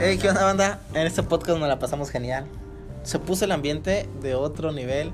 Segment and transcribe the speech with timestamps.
[0.00, 0.80] Hey, ¿qué onda, banda?
[0.94, 2.46] En este podcast nos la pasamos genial.
[3.02, 5.10] Se puso el ambiente de otro nivel.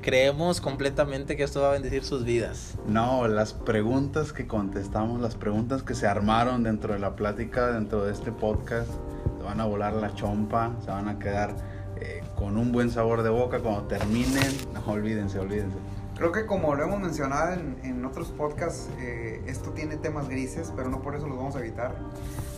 [0.00, 2.78] Creemos completamente que esto va a bendecir sus vidas.
[2.86, 8.06] No, las preguntas que contestamos, las preguntas que se armaron dentro de la plática, dentro
[8.06, 8.88] de este podcast,
[9.36, 11.54] se van a volar la chompa, se van a quedar
[12.00, 14.50] eh, con un buen sabor de boca cuando terminen.
[14.72, 15.76] No, olvídense, olvídense.
[16.22, 20.72] Creo que como lo hemos mencionado en, en otros podcasts, eh, esto tiene temas grises,
[20.76, 21.96] pero no por eso los vamos a evitar.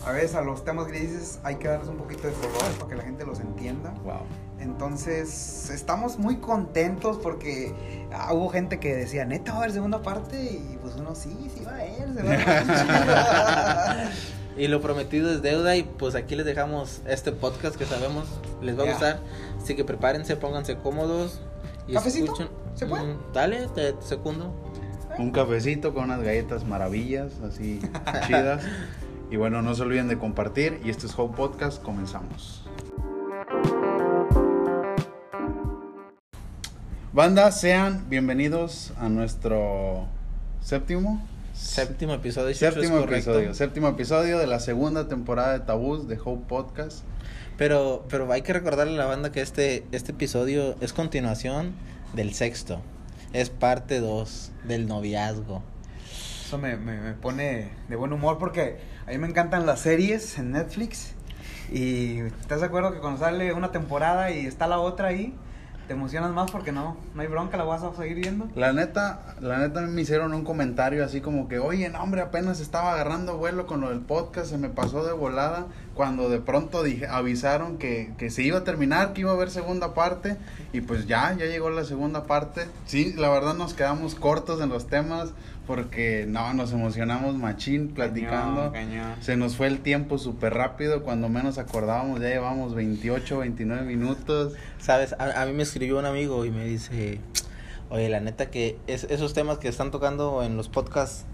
[0.04, 2.94] A veces a los temas grises hay que darles un poquito de color para que
[2.94, 3.94] la gente los entienda.
[4.04, 4.18] Wow.
[4.60, 7.74] Entonces, estamos muy contentos porque
[8.12, 10.42] ah, hubo gente que decía, neta, va a haber segunda parte.
[10.42, 14.08] Y pues uno, sí, sí va a haber, se va a ver.
[14.58, 18.26] Y lo prometido es deuda y pues aquí les dejamos este podcast que sabemos
[18.60, 18.92] les va a Ya.
[18.92, 19.20] gustar.
[19.62, 21.40] Así que prepárense, pónganse cómodos.
[21.88, 22.26] Y ¿Cafecito?
[22.26, 23.14] escuchen- ¿Se puede?
[23.14, 24.52] Mm, dale, te, te secundo.
[25.16, 27.80] Un cafecito con unas galletas maravillas, así
[28.26, 28.64] chidas.
[29.30, 30.80] Y bueno, no se olviden de compartir.
[30.84, 32.64] Y este es Hope Podcast, comenzamos.
[37.12, 40.06] Banda, sean bienvenidos a nuestro
[40.60, 42.54] séptimo, Séptimo episodio.
[42.54, 47.04] Séptimo episodio, séptimo episodio de la segunda temporada de Tabús de Hope Podcast.
[47.56, 51.72] Pero, pero hay que recordarle a la banda que este, este episodio es continuación
[52.14, 52.80] del sexto.
[53.32, 55.62] Es parte 2 del noviazgo.
[56.44, 60.38] Eso me, me- me pone de buen humor porque a mí me encantan las series
[60.38, 61.12] en Netflix.
[61.72, 65.34] Y ¿estás de acuerdo que cuando sale una temporada y está la otra ahí,
[65.88, 68.48] te emocionas más porque no, no hay bronca, la vas a seguir viendo?
[68.54, 72.60] La neta, la neta me hicieron un comentario así como que, oye, no hombre, apenas
[72.60, 76.82] estaba agarrando vuelo con lo del podcast, se me pasó de volada, cuando de pronto
[76.82, 80.36] dije, avisaron que, que se iba a terminar, que iba a haber segunda parte,
[80.72, 82.66] y pues ya, ya llegó la segunda parte.
[82.86, 85.30] Sí, la verdad nos quedamos cortos en los temas,
[85.66, 88.70] porque no, nos emocionamos machín platicando.
[88.72, 89.14] Cañón, cañón.
[89.22, 94.52] Se nos fue el tiempo súper rápido, cuando menos acordábamos, ya llevamos 28, 29 minutos.
[94.78, 95.14] ¿Sabes?
[95.18, 97.20] A, a mí me escribió un amigo y me dice,
[97.88, 101.24] oye, la neta que es- esos temas que están tocando en los podcasts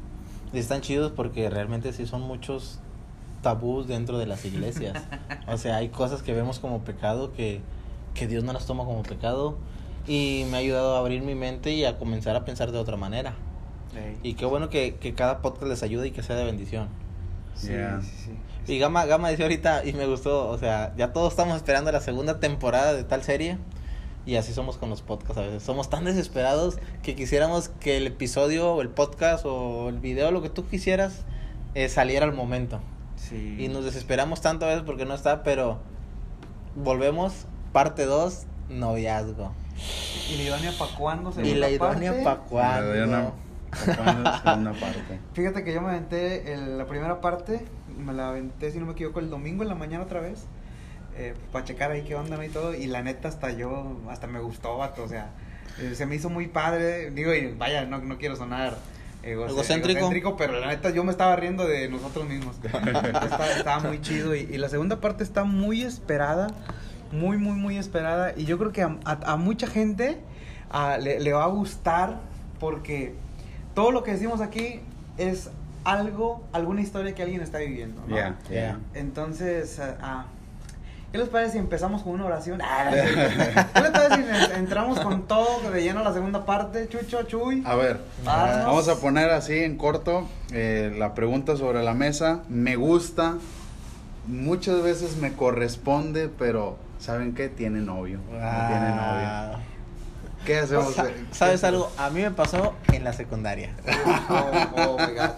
[0.52, 2.78] están chidos porque realmente sí son muchos
[3.42, 5.02] tabús dentro de las iglesias.
[5.46, 7.60] o sea, hay cosas que vemos como pecado que,
[8.14, 9.56] que Dios no las toma como pecado
[10.06, 12.96] y me ha ayudado a abrir mi mente y a comenzar a pensar de otra
[12.96, 13.34] manera.
[14.22, 16.88] Y qué bueno que, que cada podcast les ayude y que sea de bendición.
[17.54, 18.00] Sí, Yeah.
[18.02, 18.12] sí,
[18.66, 18.72] sí.
[18.72, 22.00] Y Gama, Gama decía ahorita, y me gustó, o sea, ya todos estamos esperando la
[22.00, 23.58] segunda temporada de tal serie.
[24.26, 25.62] Y así somos con los podcasts a veces.
[25.62, 30.40] Somos tan desesperados que quisiéramos que el episodio o el podcast o el video, lo
[30.42, 31.24] que tú quisieras,
[31.74, 32.80] eh, saliera al momento.
[33.28, 33.56] Sí.
[33.58, 35.78] Y nos desesperamos tanto a veces porque no está, pero
[36.74, 39.52] volvemos, parte 2, noviazgo.
[40.30, 41.32] ¿Y la idónea para cuándo?
[41.42, 42.22] y la parte?
[42.24, 42.94] para cuándo.
[42.94, 43.32] Ya no-
[43.96, 45.20] ¿Cuándo es segunda parte?
[45.34, 47.64] Fíjate que yo me aventé el- la primera parte,
[47.96, 50.44] me la aventé, si no me equivoco, el domingo en la mañana otra vez,
[51.52, 52.42] para checar ahí qué onda ¿no?
[52.44, 55.30] y todo, y la neta hasta yo, hasta me gustó, vato, o sea,
[55.78, 58.76] eh, se me hizo muy padre, digo, y vaya, no, no quiero sonar
[59.22, 60.36] ego- Egocéntrico.
[60.36, 64.40] pero la neta yo me estaba riendo de nosotros mismos, estaba, estaba muy chido, y,
[64.40, 66.48] y la segunda parte está muy esperada,
[67.12, 70.18] muy, muy, muy esperada, y yo creo que a, a- a mucha gente
[70.70, 72.20] ah, le, le va a gustar,
[72.58, 73.14] porque
[73.74, 74.80] todo lo que decimos aquí
[75.18, 75.50] es
[75.84, 78.14] algo, alguna historia que alguien está viviendo, ¿no?
[78.16, 78.38] Ya.
[78.50, 78.78] ya.
[78.94, 80.24] Entonces, ah, ah,
[81.12, 82.60] ¿qué les parece si empezamos con una oración?
[82.64, 82.90] Ah.
[82.90, 84.22] ¿Qué les parece si
[84.52, 87.62] en- entramos con todo de lleno a la segunda parte, Chucho, Chuy?
[87.66, 92.40] A ver, vamos a poner así en corto eh, la pregunta sobre la mesa.
[92.48, 93.34] Me gusta,
[94.26, 97.48] muchas veces me corresponde, pero ¿saben qué?
[97.48, 98.18] Tiene novio.
[98.18, 99.26] No tiene novio.
[99.26, 99.52] Ah.
[100.44, 100.94] ¿Qué hacemos?
[100.94, 101.90] Sa- ¿Qué ¿Sabes algo?
[101.98, 103.74] A mí me pasó en la secundaria.
[104.30, 105.30] Oh, oh my God.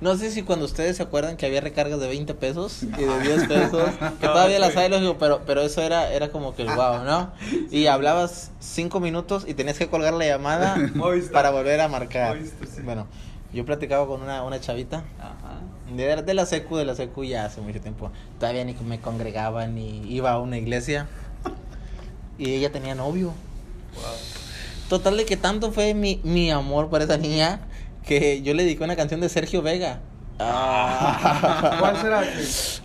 [0.00, 3.20] No sé si cuando ustedes se acuerdan que había recargas de 20 pesos y de
[3.20, 3.90] 10 pesos,
[4.20, 7.32] que todavía las hay, lógico, pero, pero eso era, era como que wow, ¿no?
[7.70, 10.76] Y hablabas 5 minutos y tenías que colgar la llamada
[11.32, 12.38] para volver a marcar.
[12.84, 13.06] Bueno,
[13.52, 15.60] yo platicaba con una, una chavita Ajá.
[15.94, 18.10] de, de la secu, de la secu ya hace mucho tiempo.
[18.38, 21.06] Todavía ni me congregaba ni iba a una iglesia.
[22.38, 23.32] Y ella tenía novio.
[24.90, 27.60] Total de que tanto fue mi, mi amor por esa niña
[28.06, 30.00] que yo le dediqué una canción de Sergio Vega.
[30.38, 31.76] Ah.
[31.80, 32.22] ¿Cuál será?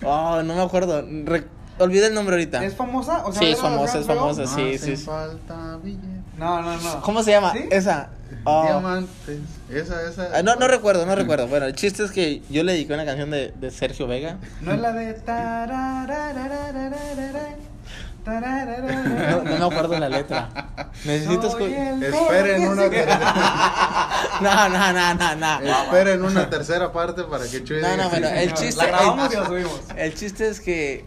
[0.03, 1.05] Oh, no me acuerdo.
[1.25, 1.47] Re-
[1.79, 2.63] olvidé el nombre ahorita.
[2.65, 3.25] ¿Es famosa?
[3.25, 4.41] O sea, Sí, ¿era es famosa, es famosa.
[4.41, 4.95] No sí, sí.
[4.97, 5.79] falta.
[6.37, 7.01] No, no, no.
[7.01, 7.53] ¿Cómo se llama?
[7.53, 7.59] ¿Sí?
[7.71, 8.09] Esa.
[8.45, 8.63] Oh.
[8.63, 9.39] Diamantes.
[9.69, 10.29] Esa, esa.
[10.33, 11.47] Ah, no, no recuerdo, no recuerdo.
[11.47, 14.37] Bueno, el chiste es que yo le dediqué una canción de, de Sergio Vega.
[14.61, 15.13] No es la de...
[18.25, 20.49] No, no me acuerdo la letra.
[21.05, 22.03] Necesito escuchar.
[22.03, 22.83] Esperen una,
[24.41, 25.83] No, no, no, no, no.
[25.83, 28.33] esperen una tercera parte para que Chuy No, no, bueno, sí.
[28.37, 28.81] el No, chiste.
[28.81, 29.81] La grabamos y el, la subimos.
[29.95, 31.05] el chiste es que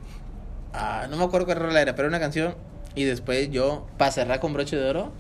[0.73, 2.55] ah, no me acuerdo cuál rola era, pero una canción.
[2.97, 5.13] Y después yo, para cerrar con broche de oro,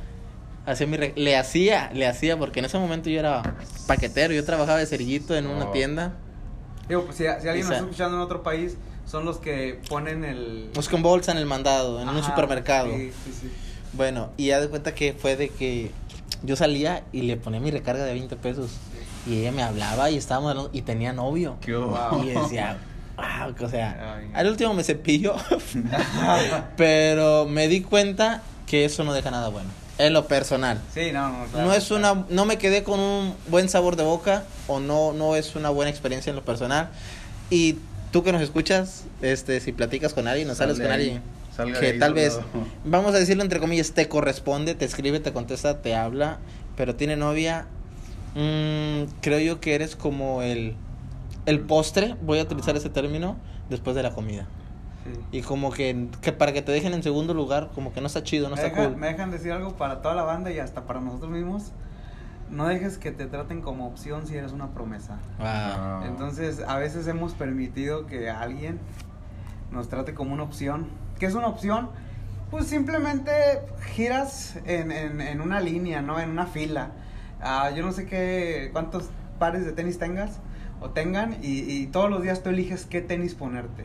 [0.66, 3.54] hacía mi re- le hacía, le hacía, porque en ese momento yo era
[3.86, 5.70] paquetero, yo trabajaba de cerillito en una Oh.
[5.72, 6.12] tienda.
[6.88, 8.76] Digo, pues si, si alguien nos está escuchando en otro país,
[9.06, 10.70] son los que ponen el...
[10.90, 12.90] Con bolsa en el mandado, en un Ajá, supermercado.
[12.90, 13.50] Sí, sí, sí.
[13.92, 15.90] Bueno, y ya de cuenta que fue de que
[16.42, 18.70] yo salía y le ponía mi recarga de 20 pesos.
[19.26, 21.56] Y ella me hablaba y estábamos hablando, y tenía novio.
[21.60, 21.74] ¿Qué?
[21.74, 22.24] Wow.
[22.24, 22.78] Y decía,
[23.16, 24.30] wow, o sea, Ay.
[24.34, 25.34] al último me cepillo,
[26.76, 29.70] pero me di cuenta que eso no deja nada bueno.
[29.96, 30.80] En lo personal.
[30.92, 32.12] Sí, no, no, claro, no es claro.
[32.12, 35.70] una, no me quedé con un buen sabor de boca o no, no es una
[35.70, 36.90] buena experiencia en lo personal.
[37.48, 37.76] Y
[38.14, 41.22] tú que nos escuchas, este, si platicas con alguien o sales Sale con ahí, alguien
[41.52, 42.66] salga que tal vez, soldado.
[42.84, 46.38] vamos a decirlo entre comillas, te corresponde, te escribe, te contesta, te habla,
[46.76, 47.66] pero tiene novia,
[48.36, 50.76] mm, creo yo que eres como el,
[51.46, 53.36] el postre, voy a utilizar ese término,
[53.68, 54.46] después de la comida.
[55.02, 55.38] Sí.
[55.38, 58.22] Y como que, que para que te dejen en segundo lugar, como que no está
[58.22, 58.96] chido, no me, está deja- cool.
[58.96, 61.72] me dejan decir algo para toda la banda y hasta para nosotros mismos.
[62.54, 65.14] No dejes que te traten como opción si eres una promesa.
[65.38, 65.46] Wow.
[65.46, 66.04] Ah.
[66.06, 68.78] Entonces, a veces hemos permitido que alguien
[69.72, 70.86] nos trate como una opción.
[71.18, 71.90] ¿Qué es una opción?
[72.50, 73.32] Pues simplemente
[73.94, 76.20] giras en, en, en una línea, ¿no?
[76.20, 76.92] En una fila.
[77.40, 80.38] Ah, yo no sé qué, cuántos pares de tenis tengas
[80.80, 83.84] o tengan y, y todos los días tú eliges qué tenis ponerte.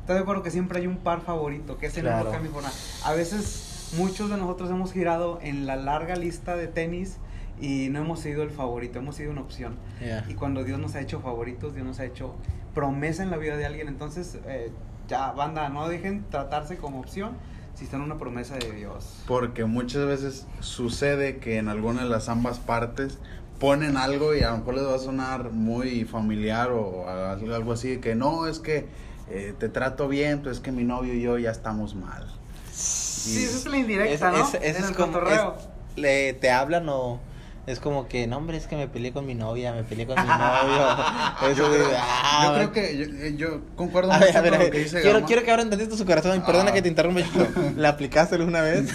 [0.00, 1.78] ¿Estás de acuerdo que siempre hay un par favorito?
[1.78, 2.24] Que Claro.
[2.26, 2.74] no cambia por nada.
[3.04, 7.16] A veces muchos de nosotros hemos girado en la larga lista de tenis
[7.60, 9.76] y no hemos sido el favorito, hemos sido una opción.
[10.00, 10.24] Yeah.
[10.28, 12.34] Y cuando Dios nos ha hecho favoritos, Dios nos ha hecho
[12.74, 14.70] promesa en la vida de alguien, entonces eh,
[15.08, 17.32] ya, banda, no dejen tratarse como opción
[17.74, 19.22] si están en una promesa de Dios.
[19.26, 23.18] Porque muchas veces sucede que en alguna de las ambas partes
[23.58, 27.88] ponen algo y a lo mejor les va a sonar muy familiar o algo así
[27.90, 28.86] de que no, es que
[29.30, 32.26] eh, te trato bien, pues es que mi novio y yo ya estamos mal.
[32.72, 34.44] Sí, esa es la indirecta, Es- ¿no?
[34.44, 35.56] es- en es el como- cotorreo.
[35.58, 35.68] es-
[36.00, 37.20] le, te hablan o
[37.66, 40.16] es como que, no, hombre, es que me peleé con mi novia, me peleé con
[40.20, 40.96] mi novio.
[41.42, 44.40] Eso yo, creo, ah, yo creo que yo, eh, yo concuerdo A mucho ver, a
[44.42, 45.26] ver, con lo que dice quiero, Gama.
[45.26, 46.36] quiero que abran tantito su corazón.
[46.38, 46.74] y Perdona Ah.
[46.74, 47.46] que te interrumpa, chico.
[47.76, 48.90] ¿La aplicaste alguna vez?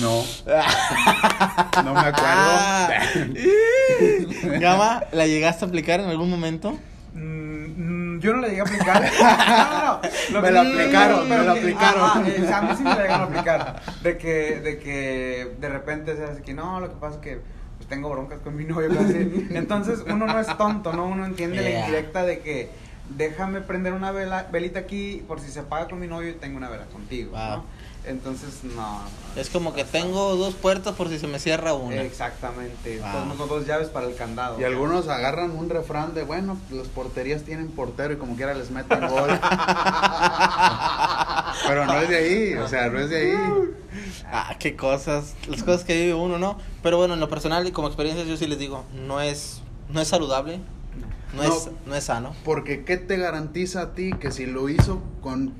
[0.00, 0.22] No,
[1.84, 2.14] no me acuerdo.
[2.26, 2.88] Ah.
[4.60, 6.78] Gama, ¿la llegaste a aplicar en algún momento?
[7.14, 9.02] Mm, mm, yo no la llegué a aplicar.
[9.20, 10.00] no, no,
[10.32, 10.42] no.
[10.42, 12.26] Me la aplicaron, me la aplicaron.
[12.26, 13.82] eh, a mí sí me la llegaron a aplicar.
[14.02, 17.40] De que, de que de repente se hace que no, lo que pasa es que
[17.76, 18.90] pues, tengo broncas con mi novio.
[18.98, 19.48] así.
[19.54, 21.06] Entonces uno no es tonto, ¿no?
[21.06, 22.70] Uno entiende la indirecta de que
[23.16, 26.56] déjame prender una vela, velita aquí por si se apaga con mi novio y tengo
[26.56, 27.40] una vela contigo, Wow.
[27.58, 27.64] ¿no?
[28.04, 29.00] Entonces, no.
[29.36, 32.02] Es como que tengo dos puertas por si se me cierra una.
[32.02, 32.98] Exactamente.
[32.98, 33.20] Wow.
[33.22, 34.60] El mundo dos llaves para el candado.
[34.60, 38.70] Y algunos agarran un refrán de, bueno, las porterías tienen portero y como quiera les
[38.72, 39.30] meten gol.
[41.66, 43.36] Pero no es de ahí, o sea, no es de ahí.
[44.26, 46.58] Ah, qué cosas, las cosas que vive uno, ¿no?
[46.82, 49.60] Pero bueno, en lo personal y como experiencia yo sí les digo, no es,
[49.90, 50.58] no es saludable,
[51.34, 51.54] no, No.
[51.56, 52.34] es, no es sano.
[52.44, 55.52] Porque ¿qué te garantiza a ti que si lo hizo con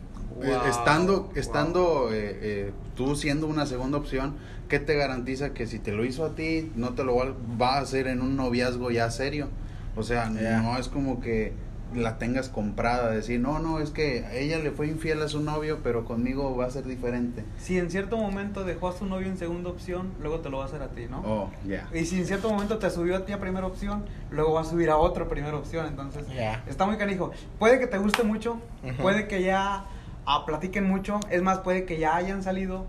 [0.44, 1.32] Wow, estando wow.
[1.34, 4.34] estando eh, eh, tú siendo una segunda opción,
[4.68, 7.76] qué te garantiza que si te lo hizo a ti no te lo va, va
[7.76, 9.48] a hacer en un noviazgo ya serio?
[9.96, 11.52] O sea, no es como que
[11.94, 15.80] la tengas comprada, decir, no, no, es que ella le fue infiel a su novio,
[15.82, 17.44] pero conmigo va a ser diferente.
[17.58, 20.64] Si en cierto momento dejó a su novio en segunda opción, luego te lo va
[20.64, 21.22] a hacer a ti, ¿no?
[21.24, 21.88] Oh, ya.
[21.92, 24.64] Y si en cierto momento te subió a ti a primera opción, luego va a
[24.64, 25.86] subir a otra primera opción.
[25.86, 26.24] Entonces,
[26.66, 27.32] está muy canijo.
[27.58, 28.58] Puede que te guste mucho,
[29.00, 29.84] puede que ya
[30.26, 31.20] ah, platiquen mucho.
[31.30, 32.86] Es más, puede que ya hayan salido.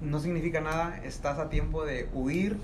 [0.00, 0.98] No significa nada.
[1.04, 2.56] Estás a tiempo de huir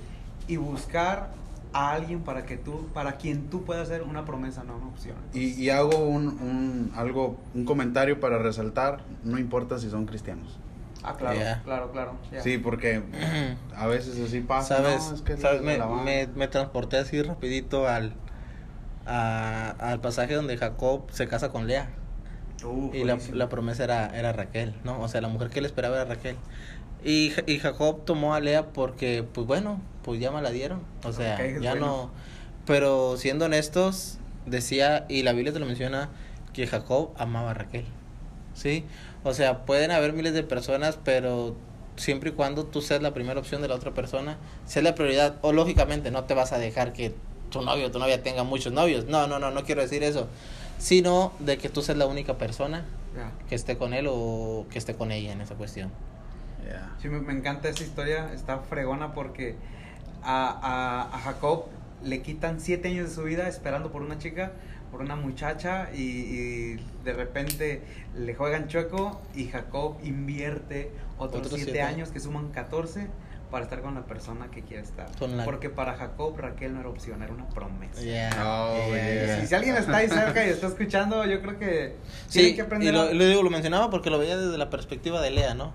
[0.48, 1.30] y buscar
[1.72, 5.16] a alguien para que tú, para quien tú puedas hacer una promesa, no una opción.
[5.34, 10.58] Y, y hago un, un, algo, un comentario para resaltar, no importa si son cristianos.
[11.02, 12.12] Ah, claro, claro, claro.
[12.42, 13.02] Sí, porque
[13.76, 14.78] a veces así pasa.
[14.78, 15.08] ¿Sabes?
[15.10, 15.14] ¿no?
[15.14, 15.62] Es que es ¿sabes?
[15.62, 18.14] la- Me, me, me transporté así rapidito al,
[19.06, 21.88] a- al pasaje donde Jacob se casa con Lea.
[22.64, 25.00] Uh, Y la, la promesa era, era Raquel, ¿no?
[25.00, 26.36] O sea, la mujer que él esperaba era Raquel.
[27.04, 30.82] Y, y Jacob tomó a Lea porque, pues bueno, pues ya me la dieron.
[31.04, 31.86] O sea, Ok, es ya bueno.
[31.86, 32.10] no...
[32.66, 36.10] Pero siendo honestos, decía, y la Biblia te lo menciona,
[36.52, 37.86] que Jacob amaba a Raquel.
[38.54, 38.84] ¿Sí?
[39.22, 41.56] O sea, pueden haber miles de personas, pero
[41.96, 45.36] siempre y cuando tú seas la primera opción de la otra persona, seas la prioridad.
[45.42, 47.14] O lógicamente no te vas a dejar que
[47.50, 49.06] tu novio o tu novia tenga muchos novios.
[49.06, 50.28] No, no, no, no quiero decir eso.
[50.78, 52.84] Sino de que tú seas la única persona
[53.48, 55.90] que esté con él o que esté con ella en esa cuestión.
[57.00, 59.56] Sí, me, me encanta esa historia, está fregona porque
[60.22, 60.48] a,
[61.10, 61.66] a, a Jacob
[62.02, 64.52] le quitan siete años de su vida esperando por una chica
[64.92, 67.82] por una muchacha y, y de repente
[68.16, 71.82] le juegan chueco y Jacob invierte otros Otros 7 siete.
[71.82, 73.06] años que suman 14
[73.50, 75.06] para estar con la persona que quiere estar.
[75.18, 78.00] Con la- Porque para Jacob Raquel no era opción, era una promesa.
[78.02, 79.40] Yeah, Oh, yeah, yeah.
[79.40, 81.96] Si, si alguien está ahí cerca y está escuchando, yo creo que
[82.28, 84.58] Sí, tienen que aprender y lo, a- lo digo, lo mencionaba porque lo veía desde
[84.58, 85.72] la perspectiva de Lea, ¿no?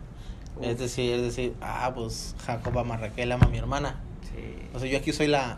[0.55, 0.65] Uf.
[0.67, 3.99] Es decir, es decir, ah, pues Jacob ama a Raquel, ama a mi hermana.
[4.33, 5.57] Sí, O sea, yo aquí soy la,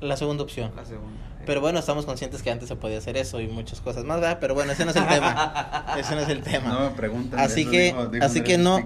[0.00, 0.72] la segunda opción.
[0.74, 1.20] la segunda.
[1.46, 4.38] Pero bueno, estamos conscientes que antes se podía hacer eso y muchas cosas más, ¿verdad?
[4.40, 5.84] Pero bueno, ese no es el tema.
[5.98, 6.68] Ese no es el tema.
[6.72, 7.38] No me preguntan.
[7.38, 8.78] Así que- dijo- dijo así que no-.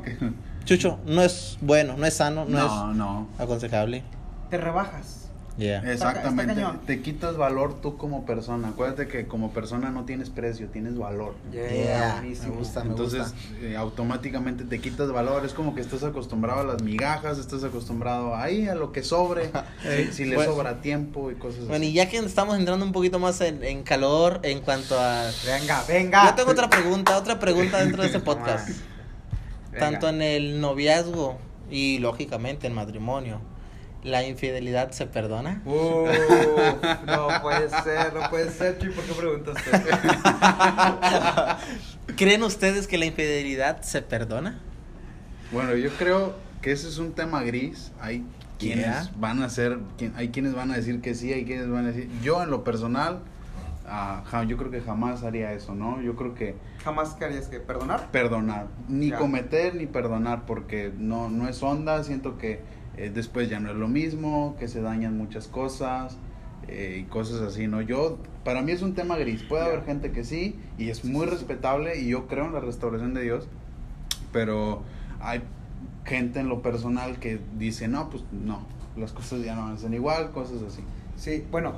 [0.68, 3.28] Chucho, no es bueno, no es sano, no, No, no.
[3.36, 4.02] es aconsejable.
[4.50, 5.14] Te rebajas.
[5.56, 5.78] Yeah.
[5.90, 6.52] Exactamente.
[6.52, 8.68] está te quitas valor tú como persona.
[8.68, 11.34] Acuérdate que como persona no tienes precio, tienes valor.
[11.50, 12.52] Yeah, buenísimo.
[12.52, 15.46] me gusta, me Entonces, eh, automáticamente te quitas valor.
[15.46, 19.50] Es como que estás acostumbrado a las migajas, estás acostumbrado ahí a lo que sobre.
[19.82, 21.94] si, si le sobra tiempo y cosas Bueno, y así.
[21.94, 25.24] ya que estamos entrando un poquito más en, en calor en cuanto a...
[25.46, 26.26] Venga, venga.
[26.26, 28.68] Yo tengo otra pregunta, otra pregunta dentro de este podcast.
[29.78, 29.90] Venga.
[29.90, 31.38] Tanto en el noviazgo
[31.70, 33.40] y lógicamente en matrimonio,
[34.04, 35.62] ¿la infidelidad se perdona?
[35.64, 36.04] No
[37.42, 39.70] puede ser, no puede ser, Chuy, ¿por qué preguntaste?
[42.16, 44.58] ¿Creen ustedes que la infidelidad se perdona?
[45.52, 47.92] Bueno, yo creo que ese es un tema gris.
[48.00, 48.24] Hay
[48.58, 49.10] quienes Yeah.
[49.16, 49.78] van a ser,
[50.16, 52.08] hay quienes van a decir que sí, hay quienes van a decir.
[52.22, 53.20] Yo en lo personal,
[53.88, 56.00] ah, ja- yo creo que jamás haría eso, ¿no?
[56.02, 58.10] Yo creo que Jamás querías que perdonar.
[58.10, 59.18] perdonar, ni Ya.
[59.18, 62.60] cometer ni perdonar, porque no, no es onda, siento que
[62.96, 66.18] eh, después ya no es lo mismo, que se dañan muchas cosas
[66.66, 67.80] eh, y cosas así, ¿no?
[67.80, 69.68] Yo, para mí es un tema gris, puede Ya.
[69.72, 73.22] haber gente que sí y es muy respetable y yo creo en la restauración de
[73.22, 73.48] Dios,
[74.32, 74.82] pero
[75.20, 75.42] hay
[76.04, 78.62] gente en lo personal que dice, no, pues no,
[78.96, 80.82] las cosas ya no hacen igual, cosas así.
[81.16, 81.74] Sí, bueno,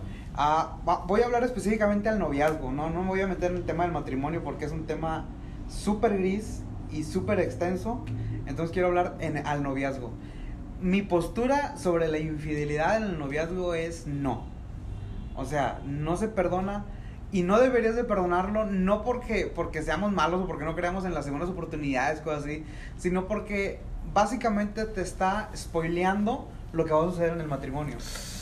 [1.06, 2.90] voy a hablar específicamente al noviazgo, ¿no?
[2.90, 5.26] No me voy a meter en el tema del matrimonio porque es un tema
[5.68, 8.04] súper gris y súper extenso.
[8.46, 10.12] Entonces quiero hablar en, al noviazgo.
[10.80, 14.44] Mi postura sobre la infidelidad en el noviazgo es no.
[15.36, 16.84] O sea, no se perdona
[17.32, 21.14] y no deberías de perdonarlo no porque, porque seamos malos o porque no creamos en
[21.14, 22.64] las segundas oportunidades, cosas así,
[22.98, 23.80] sino porque
[24.12, 27.96] básicamente te está spoileando lo que va a suceder en el matrimonio.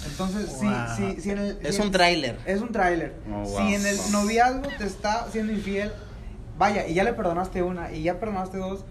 [0.07, 0.75] Entonces, sí, Wow.
[0.97, 2.39] sí, sí en el- Es un tráiler.
[2.47, 3.15] es un tráiler.
[3.31, 3.59] Oh, wow.
[3.59, 5.93] Si en el noviazgo te está siendo infiel,
[6.59, 8.85] vaya, y ya le perdonaste una, y ya perdonaste dos,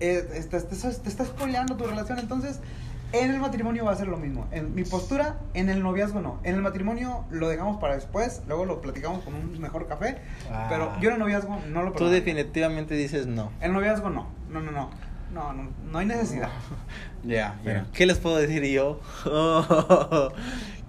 [0.00, 2.18] eh, te, te, te, te está spoileando tu relación.
[2.18, 2.60] Entonces,
[3.12, 4.48] en el matrimonio va a ser lo mismo.
[4.50, 6.40] En mi postura, en el noviazgo no.
[6.42, 10.18] En el matrimonio lo dejamos para después, luego lo platicamos con un mejor café.
[10.50, 10.66] Ah.
[10.68, 12.20] Pero yo en el noviazgo no lo Tú perdonaría.
[12.24, 13.52] definitivamente dices no.
[13.60, 14.26] En el noviazgo no.
[14.50, 14.90] No, no, no.
[15.34, 16.48] No, no, no hay necesidad.
[17.26, 19.00] Ya, Bueno, ¿Qué les puedo decir yo?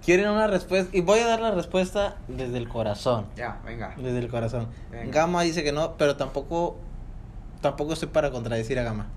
[0.04, 3.26] Quieren una respuesta y voy a dar la respuesta desde el corazón.
[3.36, 3.94] Ya, venga.
[3.98, 4.68] Desde el corazón.
[4.92, 5.12] Venga.
[5.12, 6.78] Gama dice que no, pero tampoco
[7.62, 9.08] tampoco estoy para contradecir a Gama.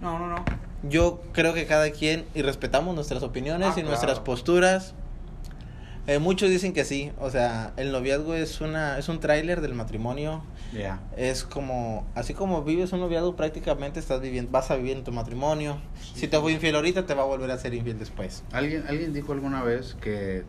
[0.00, 0.44] No, no, no.
[0.82, 3.88] Yo creo que cada quien y respetamos nuestras opiniones Ah, y claro.
[3.88, 4.94] nuestras posturas.
[6.06, 9.74] Eh, muchos dicen que sí, o sea, el noviazgo es una es un tráiler del
[9.74, 10.42] matrimonio.
[10.72, 11.00] ya.
[11.16, 15.12] Es como así como vives un noviazgo prácticamente estás viviendo vas a vivir en tu
[15.12, 15.78] matrimonio.
[16.14, 18.42] Si te fue infiel ahorita te va a volver a ser infiel después.
[18.52, 20.44] Alguien, alguien dijo alguna vez que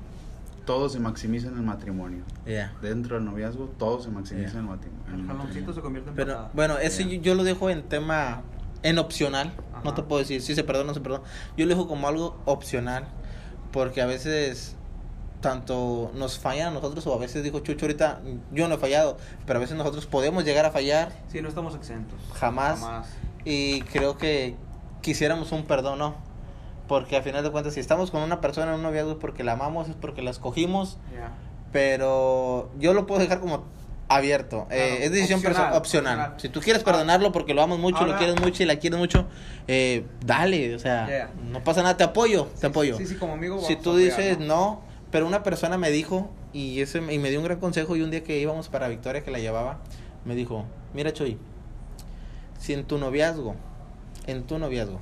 [0.65, 2.23] todo se maximiza en el matrimonio.
[2.45, 2.73] Ya.
[2.81, 4.59] Dentro del noviazgo, todo se maximiza Ya.
[4.59, 5.45] en el matrimonio.
[5.69, 6.51] el se convierte en Pero patada.
[6.53, 8.41] bueno, eso yo, yo lo dejo en tema
[8.83, 9.53] en opcional.
[9.83, 9.95] No Ajá.
[9.95, 11.23] te puedo decir si se perdona o no se perdona.
[11.55, 13.05] Yo lo dejo como algo opcional
[13.71, 14.75] porque a veces
[15.49, 18.21] tanto nos fallan a nosotros o a veces dijo Chucho ahorita
[18.51, 21.75] yo no he fallado, pero a veces nosotros podemos llegar a fallar Sí, no estamos
[21.75, 22.19] exentos.
[22.33, 22.79] Jamás.
[22.79, 23.07] Jamás.
[23.45, 24.55] y creo que
[25.01, 26.15] quisiéramos un perdón, ¿no?
[26.87, 29.43] Porque al final de cuentas si estamos con una persona en un noviazgo es porque
[29.43, 31.29] la amamos, es porque la escogimos, Ya.
[31.71, 33.63] pero yo lo puedo dejar como
[34.07, 34.65] abierto.
[34.71, 36.13] Eh, Claro, es decisión opcional, opcional.
[36.19, 36.33] opcional.
[36.41, 38.97] Si tú quieres perdonarlo porque lo amas mucho, lo ahora- quieres mucho y la quieres
[38.99, 39.25] mucho,
[39.67, 41.29] eh, dale, o sea, Yeah.
[41.51, 42.97] no pasa nada, te apoyo, te apoyo.
[42.97, 43.59] Sí, sí, como amigo.
[43.61, 44.81] si tú apoyar, dices no,
[45.15, 48.11] pero una persona me dijo y ese y me dio un gran consejo y un
[48.11, 49.79] día que íbamos para Victoria que la llevaba,
[50.25, 51.37] me dijo, "Mira, Choy,
[52.59, 53.55] si en tu noviazgo,
[54.27, 54.99] en tu noviazgo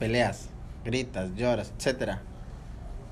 [0.00, 0.48] peleas,
[0.84, 2.22] gritas, lloras, etcétera."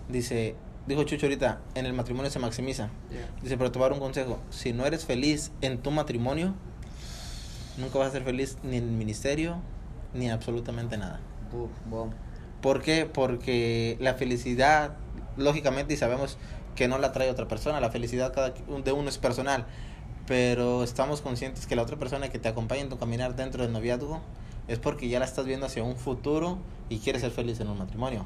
[0.09, 0.57] Dice,
[0.89, 2.91] dijo Chucho ahorita, en el matrimonio se maximiza.
[3.13, 3.31] Ya.
[3.41, 4.41] Dice, pero te voy a dar un consejo.
[4.51, 6.55] Si no eres feliz en tu matrimonio,
[7.79, 9.59] nunca vas a ser feliz ni en el ministerio,
[10.13, 11.21] ni en absolutamente nada.
[11.53, 12.11] Buf, bom.
[12.61, 13.07] ¿Por qué?
[13.07, 14.97] Porque la felicidad,
[15.37, 16.39] lógicamente, y sabemos
[16.77, 19.67] que no la trae otra persona, la felicidad cada de uno es personal,
[20.27, 23.73] pero estamos conscientes que la otra persona que te acompaña en tu caminar dentro del
[23.73, 24.21] noviazgo
[24.69, 26.59] es porque ya la estás viendo hacia un futuro
[26.89, 28.25] y quieres ser feliz en un matrimonio.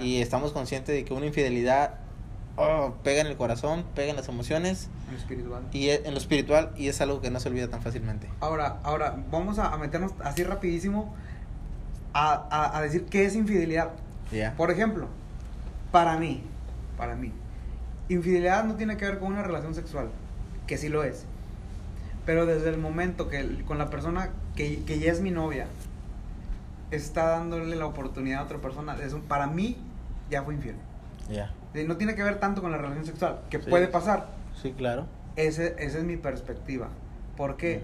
[0.00, 1.96] Y estamos conscientes de que una infidelidad
[2.56, 5.62] oh, pega en el corazón, pega en las emociones En lo espiritual.
[5.72, 8.30] y e- en lo espiritual y es algo que no se olvida tan fácilmente.
[8.40, 11.12] Ahora, ahora, vamos a, meternos así rapidísimo
[12.14, 13.90] a, a- a decir qué es infidelidad.
[14.56, 15.08] Por ejemplo,
[15.92, 16.42] para mí,
[16.96, 17.32] para mí,
[18.08, 20.08] infidelidad no tiene que ver con una relación sexual,
[20.66, 21.24] que sí lo es.
[22.26, 25.66] Pero desde el momento que con la persona que, que ya es mi novia
[26.90, 29.76] está dándole la oportunidad a otra persona, eso para mí
[30.30, 30.76] ya fue infiel.
[31.30, 31.52] Ya.
[31.74, 33.70] Y No tiene que ver tanto con la relación sexual, que Sí.
[33.70, 34.28] puede pasar.
[34.60, 35.06] Sí, claro.
[35.36, 36.88] Ese, esa es mi perspectiva.
[37.36, 37.82] ¿Por qué?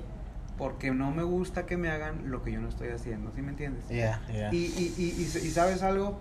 [0.58, 3.50] Porque no me gusta que me hagan lo que yo no estoy haciendo, ¿sí me
[3.50, 3.88] entiendes?
[3.88, 4.52] Ya, ya.
[4.52, 6.20] Y, y, y, y, y sabes algo,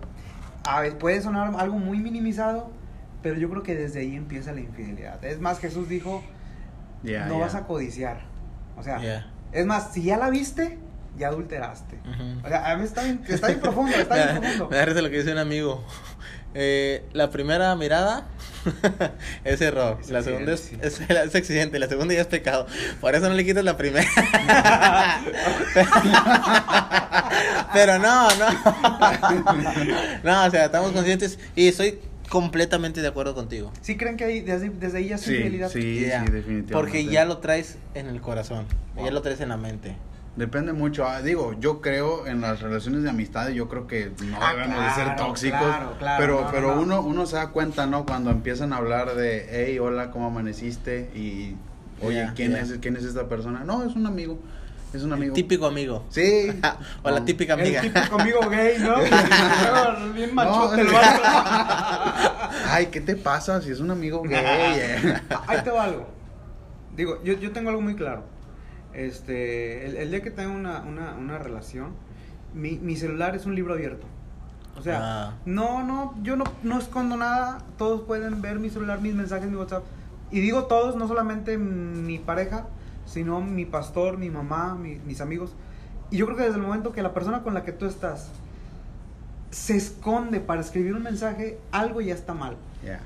[0.67, 2.69] a veces puede sonar algo muy minimizado,
[3.23, 5.23] pero yo creo que desde ahí empieza la infidelidad.
[5.23, 6.23] Es más, Jesús dijo,
[7.03, 7.39] Ya, no ya.
[7.45, 8.21] vas a codiciar.
[8.77, 9.27] O sea, Ya.
[9.51, 10.77] es más, si ya la viste,
[11.17, 11.97] ya adulteraste.
[12.07, 12.45] Ujú.
[12.45, 14.69] O sea, a mí está bien, está bien profundo, está bien profundo.
[14.69, 15.83] Me lo que dice un amigo.
[16.53, 18.27] Eh, la primera mirada
[19.43, 19.97] es error.
[20.01, 21.79] Es la segunda es, accidente, es, es accidente.
[21.79, 22.65] La segunda ya es pecado.
[22.99, 24.07] Por eso no le quitas la primera.
[27.73, 28.47] Pero no, no.
[30.23, 31.99] No, o sea, estamos conscientes y estoy
[32.29, 33.71] completamente de acuerdo contigo.
[33.81, 35.69] ¿Sí creen que ahí, desde, desde ahí ya es Sí, infidelidad?
[35.69, 36.73] sí, sí, definitivamente.
[36.73, 38.65] Porque ya lo traes en el corazón.
[38.97, 39.95] Ya lo traes en la mente.
[40.37, 41.05] Depende mucho.
[41.07, 44.83] Ah, digo, yo creo en las relaciones de amistad, yo creo que no Ah, debemos
[44.85, 45.59] de ser tóxicos.
[45.59, 46.81] claro, claro, pero no, pero no.
[46.81, 48.05] uno uno se da cuenta, ¿no?
[48.05, 51.09] Cuando empiezan a hablar de, hey, hola, ¿cómo amaneciste?
[51.15, 51.55] Y,
[52.05, 52.55] oye, ¿quién.
[52.55, 53.63] Es, ¿quién es esta persona?
[53.65, 54.37] No, es un amigo.
[54.93, 55.33] Es un amigo.
[55.33, 56.05] Típico amigo.
[56.09, 56.49] Sí.
[57.03, 57.81] o la típica amiga.
[57.81, 58.95] El típico amigo gay, ¿no?
[60.13, 60.93] Bien machote el No.
[60.93, 61.21] vato.
[62.69, 64.35] Ay, ¿qué te pasa si es un amigo gay?
[64.39, 65.13] eh?
[65.47, 66.07] Ahí te va algo.
[66.95, 68.23] Digo, yo, yo tengo algo muy claro.
[68.97, 71.91] Este, el, el día que tenga una, una, una relación,
[72.53, 74.07] mi, mi celular es un libro abierto.
[74.77, 75.33] O sea, Ah.
[75.45, 77.59] no, no, yo no, no escondo nada.
[77.77, 79.83] Todos pueden ver mi celular, mis mensajes, mi WhatsApp.
[80.31, 82.65] Y digo todos, no solamente mi pareja,
[83.05, 85.53] sino mi pastor, mi mamá, mi- mis amigos.
[86.11, 88.29] Y yo creo que desde el momento que la persona con la que tú estás
[89.51, 92.57] se esconde para escribir un mensaje, algo ya está mal.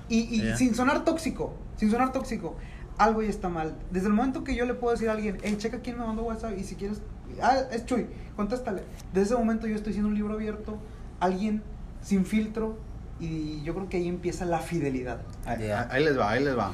[0.09, 2.55] Y, sin sonar tóxico, sin sonar tóxico,
[3.03, 3.73] algo ya está mal.
[3.91, 6.23] Desde el momento que yo le puedo decir a alguien, hey, checa quién me mandó
[6.23, 7.01] WhatsApp y si quieres,
[7.41, 8.83] ah, es Chuy, contéstale.
[9.13, 10.77] Desde ese momento yo estoy siendo un libro abierto,
[11.19, 11.61] alguien
[12.01, 12.77] sin filtro
[13.19, 15.21] y yo creo que ahí empieza la fidelidad.
[15.45, 16.73] Ahí, ahí les va, ahí les va.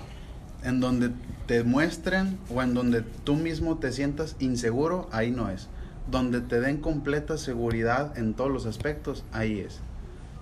[0.63, 1.12] En donde
[1.46, 5.68] te muestren o en donde tú mismo te sientas inseguro, ahí no es.
[6.10, 9.80] Donde te den completa seguridad en todos los aspectos, ahí es.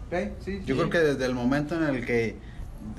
[0.08, 0.32] ¿Ok?
[0.40, 0.80] Sí, Yo Sí.
[0.80, 2.38] creo que desde el momento en el que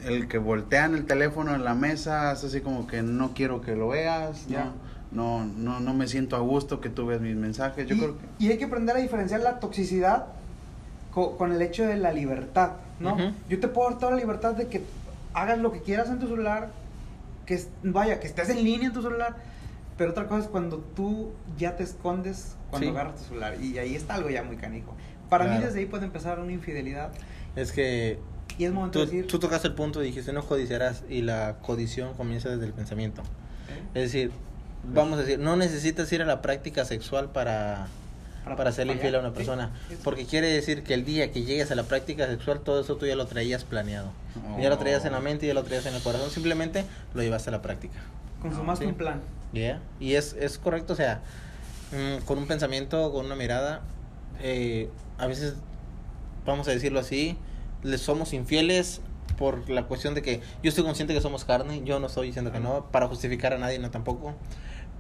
[0.05, 3.77] el que voltean el teléfono en la mesa es así como que no quiero que
[3.77, 4.73] lo veas, Ya.
[5.13, 7.87] no, no, no, no me siento a gusto que tú veas mis mensajes.
[7.87, 10.27] Yo y, creo que y hay que aprender a diferenciar la toxicidad
[11.13, 13.17] co- con, el hecho de la libertad, ¿no?
[13.49, 14.83] Yo te puedo dar toda la libertad de que
[15.35, 16.71] hagas lo que quieras en tu celular,
[17.47, 19.37] que vaya, que estés en línea en tu celular,
[19.97, 22.93] pero otra cosa es cuando tú ya te escondes cuando Sí.
[22.93, 24.95] agarras tu celular y ahí está algo ya muy canijo.
[25.31, 27.11] Para mí desde ahí puede empezar una infidelidad
[27.55, 28.19] Es que
[28.59, 31.23] y es momento tú, de decir, tú tocaste el punto y dijiste no codiciarás y
[31.23, 33.23] la codición comienza desde el pensamiento.
[33.23, 33.83] ¿eh?
[33.95, 34.31] Es decir,
[34.85, 37.89] vamos a decir, no necesitas ir a la práctica sexual para,
[38.45, 38.95] para fallar.
[38.95, 39.71] infiel a una Sí, persona.
[39.91, 42.97] es- Porque quiere decir que el día que llegues a la práctica sexual, todo eso
[42.97, 44.11] tú ya lo traías planeado.
[44.61, 47.51] Ya lo traías en la mente, ya lo traías en el corazón, simplemente lo llevaste
[47.51, 47.99] a la práctica.
[48.43, 48.91] consumaste Sí.
[48.91, 49.21] un plan.
[49.53, 49.81] Yeah.
[49.99, 51.21] Y es, es correcto, o sea,
[51.91, 53.81] mm, con un pensamiento, con una mirada,
[54.41, 54.89] eh,
[55.19, 55.55] a veces,
[56.45, 57.37] vamos a decirlo así,
[57.87, 59.01] le somos infieles
[59.39, 62.53] por la cuestión de que yo estoy consciente que somos carne, yo no estoy diciendo
[62.53, 64.35] que no, para justificar a nadie, no tampoco.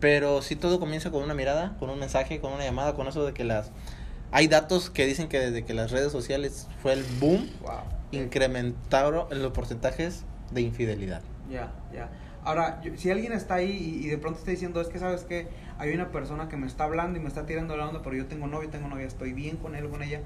[0.00, 3.24] Pero si todo comienza con una mirada, con un mensaje, con una llamada, con eso
[3.24, 3.70] de que las...
[4.32, 7.80] Hay datos que dicen que desde que las redes sociales fue el boom, Wow.
[8.12, 11.22] incrementaron los porcentajes de infidelidad.
[11.50, 12.10] Ya, ya.
[12.44, 13.70] Ahora, yo- si alguien está ahí
[14.02, 16.66] y, y de pronto está diciendo, es que sabes que hay una persona que me
[16.66, 19.32] está hablando y me está tirando la onda, pero yo tengo novio, tengo novia, estoy
[19.32, 20.20] bien con él o con ella,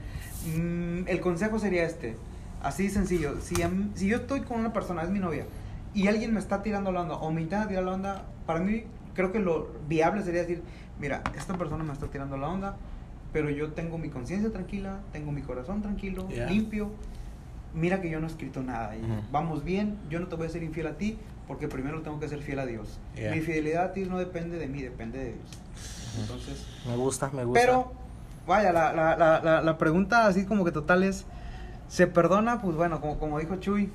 [0.56, 2.16] mm, el consejo sería este,
[2.62, 5.46] así de sencillo, si, a mí- si yo estoy con una persona, es mi novia,
[5.94, 8.84] y alguien me está tirando la onda o me intenta tirar la onda, para mí
[9.14, 10.62] creo que lo viable sería decir,
[11.00, 12.76] mira, esta persona me está tirando la onda,
[13.32, 16.90] pero yo tengo mi conciencia tranquila, tengo mi corazón tranquilo, limpio,
[17.74, 20.50] mira que yo no he escrito nada y vamos bien, yo no te voy a
[20.50, 22.98] ser infiel a ti porque primero tengo que ser fiel a Dios.
[23.34, 26.20] Mi fidelidad a ti no depende de mí, depende de Dios.
[26.20, 27.60] Entonces, Me gusta, me gusta.
[27.60, 27.92] pero
[28.46, 31.24] vaya, la, la, la, la, la pregunta así como que total es,
[31.90, 32.62] ¿se perdona?
[32.62, 33.90] Pues bueno, como, como dijo Chuy,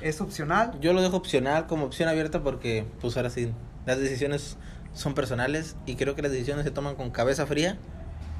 [0.00, 0.78] es opcional.
[0.80, 3.50] Yo lo dejo opcional, como opción abierta, porque, pues ahora sí,
[3.86, 4.56] las decisiones
[4.94, 7.76] son personales y creo que las decisiones se toman con cabeza fría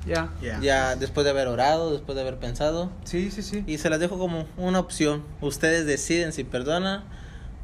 [0.07, 0.31] Ya.
[0.42, 0.61] Ya.
[0.61, 2.90] Ya después de haber orado, después de haber pensado.
[3.05, 3.64] Sí, sí, sí.
[3.66, 5.25] Y se las dejo como una opción.
[5.40, 7.03] Ustedes deciden si perdonan.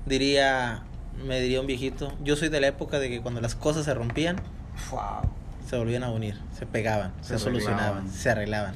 [0.06, 0.82] Diría,
[1.26, 2.12] me diría un viejito.
[2.22, 4.36] Yo soy de la época de que cuando las cosas se rompían,
[4.90, 5.30] Wow.
[5.68, 8.74] se volvían a unir, se pegaban, se, Se solucionaban, se arreglaban.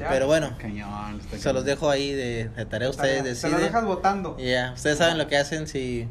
[0.00, 0.08] Ya.
[0.08, 1.20] Pero bueno, Cañón.
[1.30, 1.54] se cañón.
[1.54, 2.90] los dejo ahí de, de tarea.
[2.90, 3.60] Ustedes Se lo deciden.
[3.72, 4.36] dejas votando.
[4.38, 5.66] Y Ya, ustedes saben lo que hacen.
[5.68, 6.08] Si,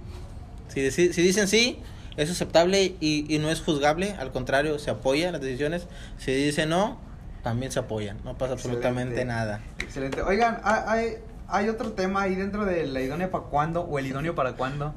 [0.67, 1.79] si, si dicen sí,
[2.17, 4.15] es aceptable y, y no es juzgable.
[4.19, 5.87] Al contrario, se apoya las decisiones.
[6.17, 6.99] Si dicen no,
[7.43, 8.17] también se apoyan.
[8.23, 9.25] No pasa absolutamente Excelente.
[9.33, 9.61] nada.
[9.79, 10.21] Excelente.
[10.21, 11.13] Oigan, hay, hay,
[11.47, 14.93] hay otro tema ahí dentro de la idónea para cuándo o el idóneo para cuándo.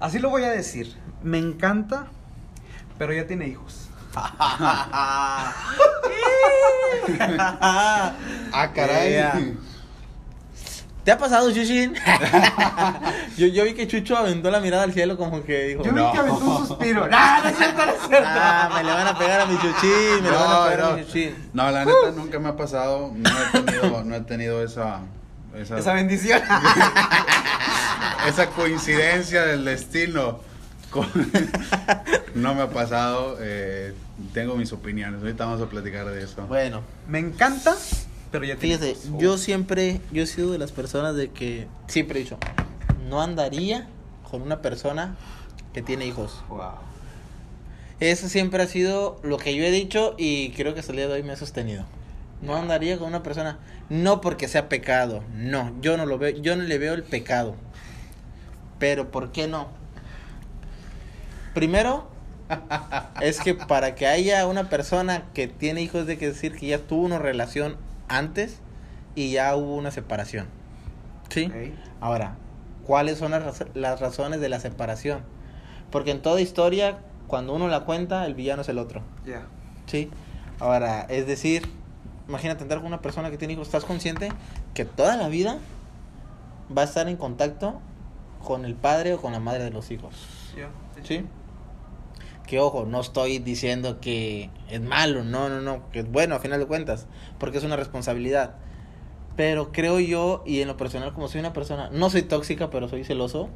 [0.00, 0.94] Así lo voy a decir.
[1.22, 2.06] Me encanta,
[2.98, 3.88] pero ya tiene hijos.
[8.52, 9.12] Ah, caray.
[9.14, 9.34] Ya.
[11.04, 11.94] ¿Te ha pasado, Chuchin?
[13.36, 15.82] yo, yo vi que Chucho aventó la mirada al cielo como que dijo...
[15.82, 16.12] Yo vi No.
[16.12, 17.08] que aventó un suspiro.
[17.10, 18.28] ¡No, no es cierto, no es cierto!
[18.30, 20.80] Ah, me le van a pegar a mi Chuchín, me le van a No, pegar
[20.80, 20.96] a no.
[20.98, 21.50] mi Chuchín.
[21.54, 23.10] No, la neta nunca me ha pasado.
[23.16, 25.00] No he tenido, no he tenido esa,
[25.56, 26.40] esa, Esa bendición.
[28.28, 30.38] esa coincidencia del destino.
[32.34, 33.36] No me ha pasado.
[33.40, 33.94] eh,
[34.32, 35.20] tengo mis opiniones.
[35.20, 36.46] Ahorita vamos a platicar de eso.
[36.46, 37.76] Bueno, Me encanta,
[38.30, 39.08] pero ya Fíjate, hijos.
[39.18, 42.38] yo siempre, yo he sido de las personas de que, siempre he dicho,
[43.08, 43.86] no andaría
[44.30, 45.16] con una persona
[45.74, 46.42] que tiene hijos.
[46.48, 46.72] Wow.
[48.00, 51.06] Eso siempre ha sido lo que yo he dicho y creo que hasta el día
[51.08, 51.84] de hoy me he sostenido.
[52.40, 56.56] No andaría con una persona, no porque sea pecado, no, yo no lo veo, yo
[56.56, 57.54] no le veo el pecado.
[58.80, 59.68] Pero ¿por qué no?
[61.54, 62.08] Primero,
[63.20, 66.78] es que para que haya una persona que tiene hijos, de que decir que ya
[66.78, 67.76] tuvo una relación
[68.08, 68.60] antes
[69.14, 70.46] y ya hubo una separación.
[71.28, 71.44] ¿Sí?
[72.00, 72.36] Ahora,
[72.86, 75.20] ¿cuáles son las, raz- las razones de la separación?
[75.90, 79.02] Porque en toda historia, cuando uno la cuenta, el villano es el otro.
[79.26, 79.46] Ya.
[79.86, 80.10] ¿Sí?
[80.60, 81.68] Ahora, es decir,
[82.28, 84.30] imagínate entrar con una persona que tiene hijos, ¿estás consciente
[84.74, 85.58] que toda la vida
[86.76, 87.80] va a estar en contacto
[88.42, 90.14] con el padre o con la madre de los hijos?
[90.56, 90.68] Ya.
[91.02, 91.24] ¿Sí?
[92.46, 96.38] Que ojo, no estoy diciendo que es malo, no, no, no, que es bueno a
[96.40, 97.06] final de cuentas,
[97.38, 98.56] porque es una responsabilidad.
[99.36, 102.88] Pero creo yo, y en lo personal, como soy una persona, no soy tóxica, pero
[102.88, 103.48] soy celoso,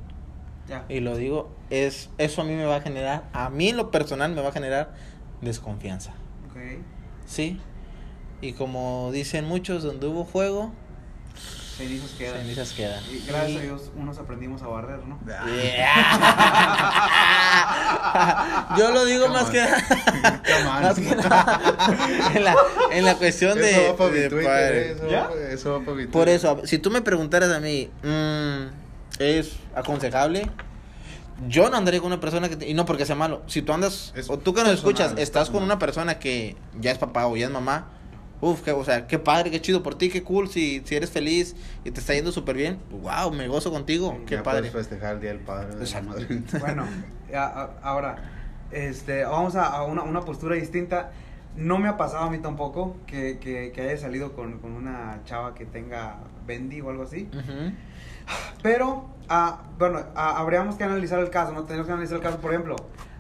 [0.69, 0.85] Ya.
[0.89, 3.91] y lo digo, es eso a mí me va a generar, a mí en lo
[3.91, 4.95] personal me va a generar
[5.43, 6.13] desconfianza.
[6.51, 6.57] Ok.
[7.27, 7.61] ¿Sí?
[8.41, 10.73] Y como dicen muchos, donde hubo fuego,
[11.77, 12.39] Cenizas quedan.
[12.41, 13.03] cenizas quedan.
[13.13, 15.19] Y gracias Y- a Dios, unos aprendimos a barrer, ¿no?
[15.27, 15.45] Yeah.
[18.79, 19.61] Yo lo digo más que
[20.65, 21.61] más nada
[22.35, 22.57] en la,
[22.93, 24.91] en la cuestión de, Eso va para mi de Twitter, padre.
[24.93, 25.21] eso, ¿Ya?
[25.23, 26.11] va pa- eso va para mi Twitter.
[26.13, 28.63] Por eso, si tú me preguntaras a mí, mm,
[29.19, 30.51] ¿es aconsejable?
[31.49, 32.57] Yo no andaría con una persona que...
[32.57, 33.43] te- y no porque sea malo.
[33.47, 34.13] Si tú andas...
[34.17, 36.97] Es o tú que nos personal, escuchas, es estás con una persona que ya es
[36.99, 37.89] papá o ya es mamá.
[38.41, 40.49] Uf, que, o sea, qué padre, qué chido por ti, qué cool.
[40.49, 44.19] Si, si eres feliz y te está yendo súper bien, wow, me gozo contigo.
[44.27, 44.71] Qué Ya padre.
[44.71, 45.75] puedes festejar el Día del Padre.
[45.77, 46.03] de la.
[46.03, 46.27] Madre.
[46.61, 46.87] Bueno,
[47.83, 48.17] ahora,
[48.71, 51.13] este, vamos a, a una, una postura distinta.
[51.57, 55.21] No me ha pasado a mí tampoco que, que, que haya salido con, con una
[55.25, 57.31] chava que tenga Bendy o algo así.
[57.33, 57.73] Ujú.
[58.63, 61.65] Pero, ah, bueno, ah, habríamos que analizar el caso, ¿no?
[61.65, 62.77] Tenemos que analizar el caso, por ejemplo,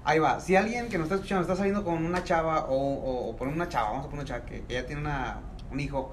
[0.06, 3.28] ahí va, si alguien que nos está escuchando está saliendo con una chava o, o,
[3.30, 5.40] o por una chava, vamos a poner una chava que, que ya tiene una,
[5.70, 6.12] un hijo,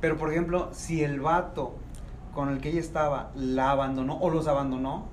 [0.00, 1.76] pero por ejemplo, si el vato
[2.32, 5.08] con el que ella estaba la abandonó o los abandonó,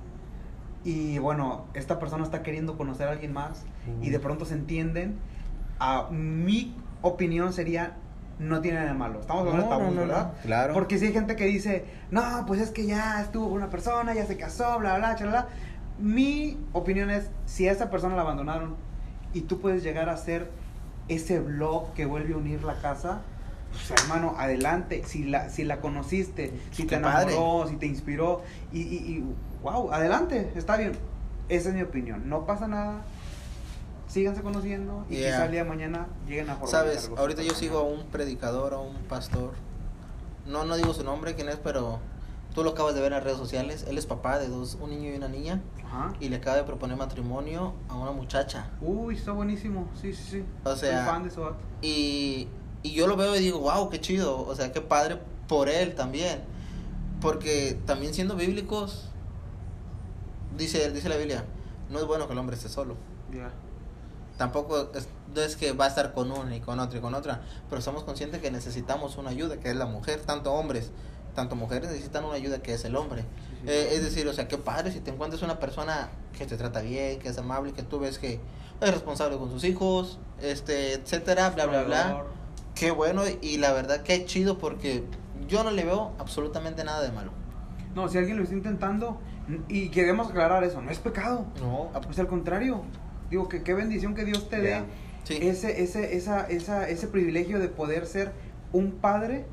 [0.84, 3.64] y bueno, esta persona está queriendo conocer a alguien más
[4.02, 5.18] y de pronto se entienden,
[5.80, 7.96] a mi opinión sería,
[8.38, 9.20] no tiene nada de malo.
[9.20, 10.32] Estamos hablando No, de tabús, no, no, ¿verdad?
[10.42, 10.74] claro.
[10.74, 14.12] Porque si hay gente que dice, no, pues es que ya estuvo con una persona,
[14.12, 15.48] ya se casó, bla, bla, chalala.
[15.98, 18.74] Mi opinión es, si a esa persona la abandonaron
[19.32, 20.50] y tú puedes llegar a ser
[21.08, 23.20] ese blog que vuelve a unir la casa,
[23.72, 25.02] pues hermano, adelante.
[25.06, 27.32] Si la, si la conociste, si te Qué padre.
[27.34, 29.24] enamoró, si te inspiró, y, y, y,
[29.62, 30.92] wow, adelante, está bien.
[31.48, 32.28] Esa es mi opinión.
[32.28, 33.02] No pasa nada.
[34.08, 35.30] Síganse conociendo y Yeah.
[35.32, 38.06] quizá el día de mañana lleguen a formar Sabes, algo ahorita yo sigo a un
[38.06, 39.52] predicador, a un pastor.
[40.46, 41.98] No, no digo su nombre, quién es, pero
[42.54, 43.84] tú lo acabas de ver en redes sociales.
[43.88, 45.60] Él es papá de dos, un niño y una niña.
[45.84, 46.12] Ajá.
[46.20, 48.70] Y le acaba de proponer matrimonio a una muchacha.
[48.80, 49.88] Uy, está buenísimo.
[50.00, 50.44] Sí, sí, sí.
[50.64, 51.58] O sea, Soy fan de su vato.
[51.82, 52.48] Y,
[52.82, 54.46] y yo lo veo y digo, wow, qué chido.
[54.46, 56.44] O sea, qué padre por él también.
[57.20, 59.08] Porque también siendo bíblicos,
[60.56, 61.44] dice, dice la Biblia,
[61.90, 62.96] no es bueno que el hombre esté solo.
[63.32, 63.50] Ya.
[64.36, 67.14] Tampoco es, no es que va a estar con una y con otra y con
[67.14, 70.90] otra, pero somos conscientes que necesitamos una ayuda, que es la mujer, tanto hombres,
[71.34, 73.22] tanto mujeres necesitan una ayuda que es el hombre.
[73.22, 73.68] sí.
[73.68, 76.80] Eh, es decir, o sea, qué padre si te encuentras una persona que te trata
[76.80, 78.40] bien, que es amable, que tú ves que
[78.80, 82.24] es responsable con sus hijos, este, etcétera, bla, bla, bla.
[82.74, 85.04] Qué bueno y la verdad qué chido porque
[85.48, 87.30] yo no le veo absolutamente nada de malo.
[87.94, 89.20] No, si alguien lo está intentando,
[89.68, 91.46] y queremos aclarar eso, no es pecado.
[91.60, 92.82] No, Pues al contrario,
[93.30, 94.84] digo que qué bendición que Dios te dé Ya.
[95.24, 95.38] Sí.
[95.40, 98.32] ese, ese, esa, esa, ese privilegio de poder ser
[98.72, 99.46] un padre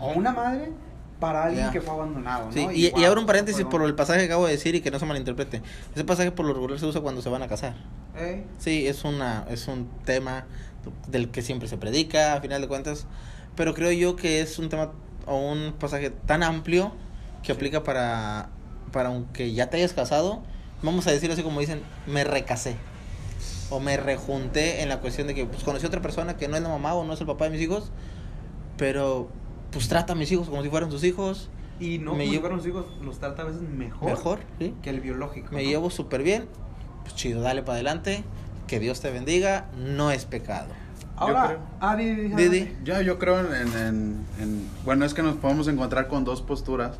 [0.00, 0.70] o una madre
[1.20, 1.72] para alguien Ya.
[1.72, 2.52] que fue abandonado, ¿no?
[2.52, 4.80] Sí, y, y wow, abro un paréntesis por el pasaje que acabo de decir y
[4.80, 5.62] que no se malinterprete.
[5.94, 7.74] Ese pasaje por lo regular se usa cuando se van a casar.
[8.16, 8.44] ¿Eh?
[8.58, 10.46] Sí, es una es un tema
[11.08, 13.06] del que siempre se predica, a final de cuentas,
[13.56, 14.92] pero creo yo que es un tema
[15.26, 16.92] o un pasaje tan amplio
[17.42, 18.50] que aplica para
[18.92, 20.42] para aunque ya te hayas casado,
[20.82, 22.76] vamos a decirlo así como dicen, me recasé
[23.70, 26.56] o me rejunté en la cuestión de que pues conocí a otra persona que no
[26.56, 27.90] es la mamá o no es el papá de mis hijos,
[28.76, 29.28] pero
[29.74, 32.30] pues trata a mis hijos como si fueran sus hijos, Y no, Me como si
[32.30, 34.72] llevo- fueran los hijos, los trata a veces mejor, mejor, ¿sí?
[34.82, 35.48] que el biológico.
[35.52, 35.68] Me ¿no?
[35.68, 36.46] llevo súper bien,
[37.02, 38.22] pues chido, dale para adelante,
[38.68, 40.68] que Dios te bendiga, no es pecado.
[41.16, 41.58] Ahora, creo.
[41.80, 42.76] ah, di, di, di, Didi.
[42.84, 46.42] Yo, yo creo en, en- en- en- Bueno, es que nos podemos encontrar con dos
[46.42, 46.96] posturas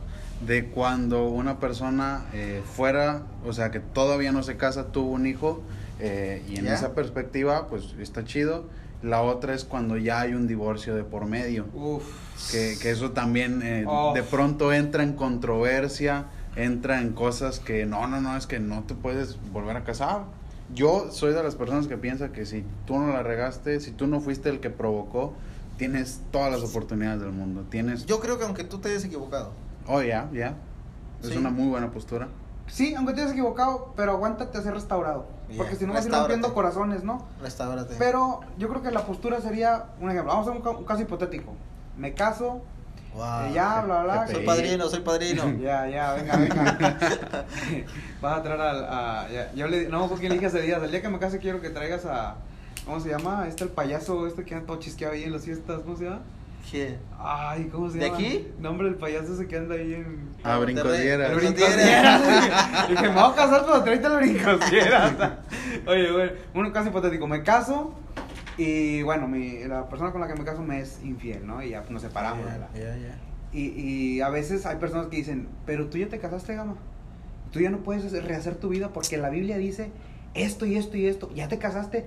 [0.47, 5.27] de cuando una persona eh, fuera, o sea, que todavía no se casa, tuvo un
[5.27, 5.63] hijo,
[6.01, 6.75] eh, y en ¿Ya?
[6.75, 8.65] esa perspectiva, pues está chido.
[9.05, 11.67] La otra es cuando ya hay un divorcio de por medio.
[11.75, 12.05] Uf.
[12.51, 14.13] Que, que eso también eh, Oh.
[14.15, 18.83] de pronto entra en controversia, entra en cosas que no, no, no, es que no
[18.85, 20.25] te puedes volver a casar.
[20.75, 24.07] Yo soy de las personas que piensa que si tú no la regaste, si tú
[24.07, 25.35] no fuiste el que provocó,
[25.77, 27.65] tienes todas las oportunidades del mundo.
[27.71, 28.07] Tienes...
[28.07, 29.53] Yo creo que aunque tú te hayas equivocado.
[29.87, 30.55] Oh, ya, ya.
[31.23, 31.37] Es Sí.
[31.37, 32.29] una muy buena postura.
[32.67, 35.27] Sí, aunque te hayas equivocado, pero aguántate a ser restaurado.
[35.57, 37.25] Porque si no vas a ir rompiendo corazones, ¿no?
[37.41, 37.95] Restaurate.
[37.99, 40.85] Pero yo creo que la postura sería, un ejemplo, vamos a hacer un, ca- un
[40.85, 41.53] caso hipotético.
[41.97, 42.63] Me caso,
[43.15, 43.25] Wow.
[43.47, 45.45] eh, ya, bla, bla, Soy padrino, soy padrino.
[45.61, 46.79] Ya, ya, venga, venga.
[48.21, 48.85] Vas a traer al.
[48.87, 50.83] A, ya, yo le, no, ¿con quién le dije hace días?
[50.83, 52.35] El día que me case quiero que traigas a.
[52.85, 53.47] ¿Cómo se llama?
[53.47, 56.21] Este el payaso, este que anda todo chisqueado ahí en las fiestas, ¿cómo se llama?
[57.19, 58.17] Ay, ¿cómo se ¿De llama?
[58.19, 58.49] aquí?
[58.59, 60.29] No, hombre, el payaso ese que anda ahí en.
[60.43, 61.31] Ah, brincosieras.
[61.31, 62.89] El brincosieras.
[62.89, 65.13] Dije, me voy a casar, pero tráete el brincosieras.
[65.87, 67.27] Oye, bueno, un caso hipotético.
[67.27, 67.95] Me caso
[68.57, 71.63] y, bueno, mi, la persona con la que me caso me es infiel, ¿no?
[71.63, 72.69] Y ya nos separamos, ¿verdad?
[72.75, 73.19] Ya, ya, ya.
[73.53, 73.67] Y,
[74.17, 76.75] y a veces hay personas que dicen, pero tú ya te casaste, Gama.
[77.53, 79.91] Tú ya no puedes hacer- rehacer tu vida porque la Biblia dice
[80.35, 81.31] esto y esto y esto.
[81.35, 82.05] Ya te casaste.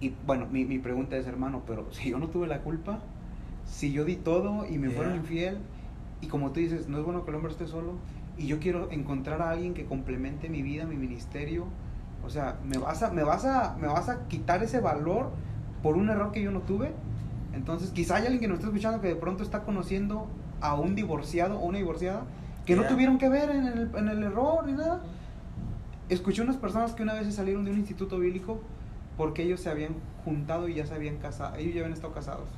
[0.00, 3.00] Y bueno, mi, mi pregunta es, hermano, pero si yo no tuve la culpa,
[3.70, 4.96] si yo di todo y me Yeah.
[4.96, 5.58] fueron infiel,
[6.20, 7.94] y como tú dices, no es bueno que el hombre esté solo,
[8.36, 11.66] y yo quiero encontrar a alguien que complemente mi vida, mi ministerio,
[12.24, 15.30] o sea, ¿me vas a, me vas a, me vas a quitar ese valor
[15.82, 16.92] por un error que yo no tuve?
[17.54, 20.26] Entonces, quizá hay alguien que nos está escuchando que de pronto está conociendo
[20.60, 22.24] a un divorciado o una divorciada
[22.66, 25.00] que no tuvieron que ver en el, en el error ni nada.
[26.08, 28.60] Escuché unas personas que una vez se salieron de un instituto bíblico
[29.16, 32.48] porque ellos se habían juntado y ya se habían casado, ellos ya habían estado casados.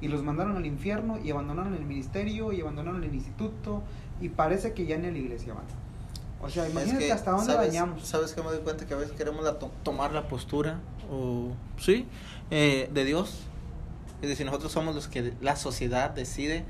[0.00, 3.82] Y los mandaron al infierno y abandonaron el ministerio y abandonaron el instituto
[4.20, 5.64] y parece que ya ni a la iglesia van.
[6.42, 8.06] O sea, imagínate Es que, hasta dónde ¿sabes, dañamos.
[8.06, 10.80] ¿Sabes que me doy cuenta que a veces queremos la to- tomar la postura,
[11.10, 12.06] o sí,
[12.50, 13.40] eh, de Dios?
[14.20, 16.64] Es decir, nosotros somos los que la sociedad decide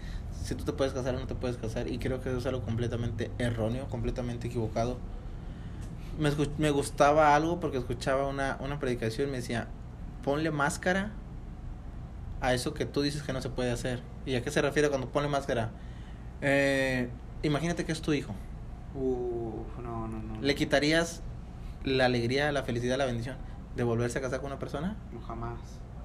[0.45, 1.89] si tú te puedes casar o no te puedes casar.
[1.89, 4.99] Y creo que eso es algo completamente erróneo, completamente equivocado.
[6.19, 9.67] Me, me gustaba algo porque escuchaba una, una predicación y me decía,
[10.25, 11.13] ponle máscara
[12.41, 14.03] a eso que tú dices que no se puede hacer.
[14.25, 15.71] ¿Y a qué se refiere cuando ponle máscara?
[16.41, 17.09] Eh,
[17.43, 18.35] imagínate que es tu hijo.
[18.95, 20.41] Uf, no, no, no.
[20.41, 21.23] ¿Le quitarías
[21.85, 23.37] la alegría, la felicidad, la bendición
[23.75, 24.97] de volverse a casar con una persona?
[25.13, 25.59] No, jamás.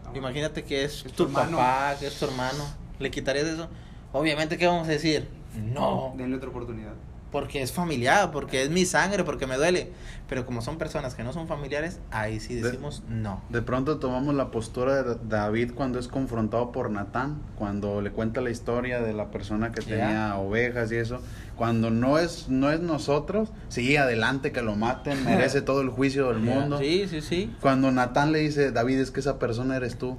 [0.06, 0.16] No.
[0.16, 1.58] Imagínate que es, tu hermano.
[1.58, 2.64] papá, que es tu hermano.
[3.00, 3.70] ¿Le quitarías eso?
[4.14, 5.28] Obviamente, ¿qué vamos a decir?
[5.56, 6.94] No, Denle otra oportunidad.
[7.32, 9.92] Porque es familiar, porque es mi sangre, porque me duele.
[10.28, 13.42] Pero como son personas que no son familiares, ahí sí De- decimos no.
[13.50, 18.42] De pronto tomamos la postura de David cuando es confrontado por Natán, cuando le cuenta
[18.42, 21.22] la historia de la persona que tenía ovejas y eso.
[21.56, 26.30] Cuando no es no es nosotros, sí, adelante que lo maten, merece todo el juicio
[26.30, 26.80] del mundo.
[26.80, 27.56] Sí, sí, sí.
[27.62, 30.18] Cuando Natán le dice, David, es que esa persona eres tú.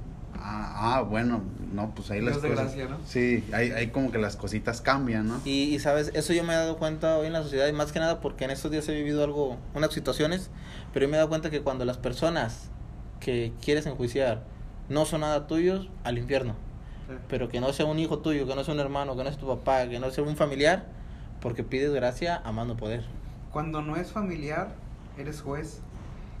[0.85, 1.41] Ah, bueno,
[1.71, 2.75] no, pues ahí las Dios de cosas.
[2.75, 2.97] gracia, ¿no?
[3.05, 5.39] Sí, ahí, ahí como que las cositas cambian, ¿no?
[5.45, 7.93] Y, y, sabes, eso yo me he dado cuenta hoy en la sociedad y más
[7.93, 10.49] que nada porque en estos días he vivido algo, unas situaciones,
[10.91, 12.69] pero yo me he dado cuenta que cuando las personas
[13.21, 14.43] que quieres enjuiciar
[14.89, 16.55] no son nada tuyos, al infierno.
[17.29, 19.39] Pero que no sea un hijo tuyo, que no sea un hermano, que no sea
[19.39, 20.85] tu papá, que no sea un familiar,
[21.39, 23.05] porque pides gracia amando poder.
[23.53, 24.75] Cuando no es familiar,
[25.17, 25.79] eres juez.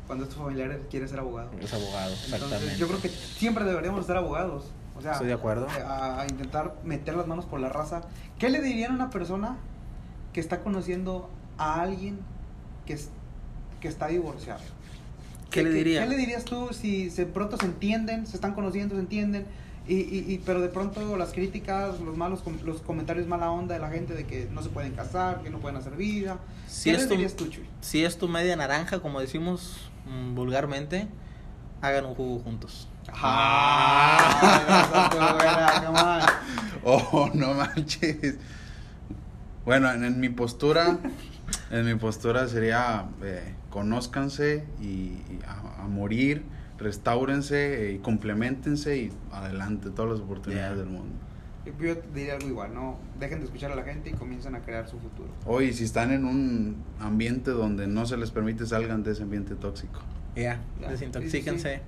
[0.07, 1.49] Cuando es tu familiar, quieres ser abogado.
[1.61, 2.55] Es abogado, exactamente.
[2.55, 4.65] Entonces, yo creo que siempre deberíamos ser abogados.
[4.97, 5.67] O sea, Estoy de acuerdo.
[5.67, 8.01] eh, A, a intentar meter las manos por la raza.
[8.37, 9.57] ¿Qué le dirían a una persona
[10.33, 12.19] que está conociendo a alguien
[12.85, 13.09] que, es,
[13.79, 14.59] que está divorciado?
[15.49, 16.03] ¿Qué le diría?
[16.03, 19.45] ¿Qué le dirías tú si se pronto se entienden, se están conociendo, se entienden
[19.85, 23.73] Y, y, y, pero de pronto las críticas, los malos com- los comentarios mala onda
[23.75, 26.37] de la gente de que no se pueden casar, que no pueden hacer vida.
[26.67, 27.67] Si ¿Qué es les tu- dirías tú, Chuy?
[27.81, 31.07] Si es tu media naranja, como decimos mm, vulgarmente,
[31.81, 32.87] hagan un jugo juntos.
[33.11, 35.09] Ah.
[36.85, 38.35] Oh, no manches.
[39.65, 40.97] Bueno, en, en mi postura,
[41.71, 46.43] en mi postura sería eh, conózcanse y, y a, a morir,
[46.83, 50.83] restáurense y complementense y adelante todas las oportunidades Yeah.
[50.83, 51.15] del mundo.
[51.79, 54.87] Yo diría algo igual, no dejen de escuchar a la gente y comiencen a crear
[54.89, 55.29] su futuro.
[55.45, 59.55] Hoy, si están en un ambiente donde no se les permite, salgan de ese ambiente
[59.55, 60.01] tóxico.
[60.35, 61.75] Ya, Ya, desintoxíquense.
[61.77, 61.81] sí,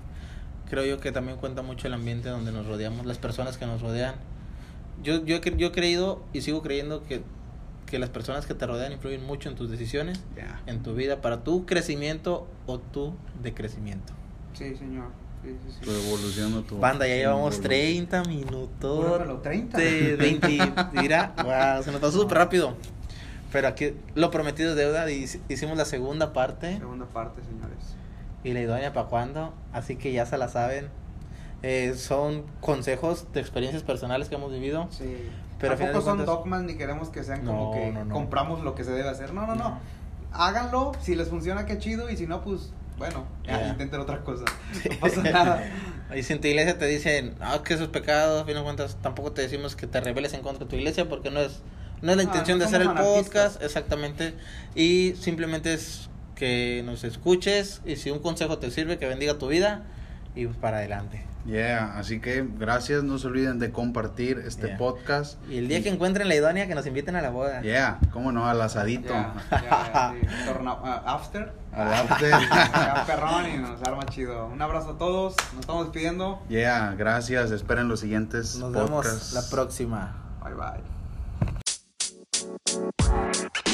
[0.69, 3.81] Creo yo que también cuenta mucho el ambiente donde nos rodeamos, las personas que nos
[3.81, 4.15] rodean.
[5.03, 7.21] Yo, yo, yo he creído y sigo creyendo que,
[7.86, 10.62] que las personas que te rodean influyen mucho en tus decisiones, Ya.
[10.67, 14.13] en tu vida, para tu crecimiento o tu decrecimiento.
[14.57, 15.07] Sí, señor.
[15.43, 15.91] Sí, sí, Tu
[16.75, 16.75] sí.
[16.79, 17.63] Banda, ya llevamos evolución.
[17.63, 19.05] 30 minutos.
[19.05, 19.77] Júramelo, 30.
[19.77, 20.59] De 20.
[20.93, 22.73] Mira, wow, se nos pasó súper rápido.
[23.51, 25.09] Pero aquí lo prometido es deuda.
[25.11, 26.77] Hicimos la segunda parte.
[26.77, 27.95] Segunda parte, señores.
[28.43, 29.53] Y la idónea para cuándo.
[29.71, 30.87] Así que ya se la saben.
[31.61, 34.87] Eh, son consejos de experiencias personales que hemos vivido.
[34.91, 35.15] Sí.
[35.59, 38.13] Pero Tampoco son cuentas- dogmas ni queremos que sean No, como que no, no.
[38.13, 39.33] compramos lo que se debe hacer.
[39.33, 39.69] No, no, no.
[39.69, 39.79] No.
[40.33, 40.91] Háganlo.
[41.01, 42.09] Si les funciona, qué chido.
[42.09, 43.67] Y si no, pues, bueno, Ya.
[43.69, 44.45] intenten otra cosa.
[44.89, 45.63] No pasa nada.
[46.15, 48.63] Y si en tu iglesia te dicen, ah, que eso es pecado, a fin de
[48.63, 51.62] cuentas, tampoco te decimos que te rebeles en contra de tu iglesia porque no es,
[52.01, 53.23] no es la intención de hacer el anarquistas.
[53.25, 54.34] podcast, exactamente.
[54.75, 59.47] Y simplemente es que nos escuches y si un consejo te sirve, que bendiga tu
[59.47, 59.84] vida
[60.36, 61.23] y pues para adelante.
[61.45, 64.77] Yeah, así que gracias, no se olviden de compartir este Yeah.
[64.77, 65.38] podcast.
[65.49, 67.62] Y el día que encuentren la idónea, que nos inviten a la boda.
[67.62, 69.10] Yeah, cómo no, al asadito.
[69.13, 70.27] Ya, sí.
[70.47, 71.53] Torna- ah, after.
[71.71, 72.31] Al after.
[73.05, 74.47] Perrón y nos arma chido.
[74.47, 75.36] Un abrazo a todos.
[75.53, 76.41] Nos estamos despidiendo.
[76.49, 77.51] Yeah, gracias.
[77.51, 79.34] Esperen los siguientes Nos podcasts.
[79.34, 80.15] vemos la próxima.
[80.43, 80.53] Bye
[83.55, 83.64] bye.